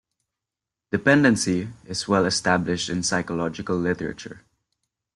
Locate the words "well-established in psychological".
2.07-3.77